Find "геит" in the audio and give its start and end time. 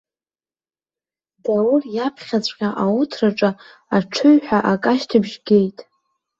5.45-5.77